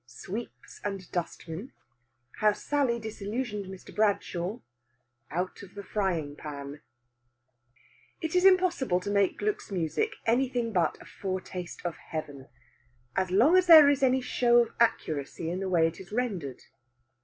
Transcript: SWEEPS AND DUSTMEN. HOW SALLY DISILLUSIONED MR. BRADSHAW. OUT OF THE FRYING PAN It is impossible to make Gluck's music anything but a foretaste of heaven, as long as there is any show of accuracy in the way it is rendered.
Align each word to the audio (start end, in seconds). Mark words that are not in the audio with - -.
SWEEPS 0.07 0.81
AND 0.83 1.11
DUSTMEN. 1.11 1.73
HOW 2.39 2.53
SALLY 2.53 2.97
DISILLUSIONED 2.99 3.67
MR. 3.67 3.95
BRADSHAW. 3.95 4.63
OUT 5.29 5.61
OF 5.61 5.75
THE 5.75 5.83
FRYING 5.83 6.35
PAN 6.35 6.81
It 8.19 8.35
is 8.35 8.43
impossible 8.43 8.99
to 8.99 9.11
make 9.11 9.37
Gluck's 9.37 9.71
music 9.71 10.15
anything 10.25 10.73
but 10.73 10.97
a 10.99 11.05
foretaste 11.05 11.85
of 11.85 11.97
heaven, 11.97 12.47
as 13.15 13.29
long 13.29 13.55
as 13.55 13.67
there 13.67 13.91
is 13.91 14.01
any 14.01 14.21
show 14.21 14.57
of 14.63 14.69
accuracy 14.79 15.51
in 15.51 15.59
the 15.59 15.69
way 15.69 15.85
it 15.85 15.99
is 15.99 16.11
rendered. 16.11 16.63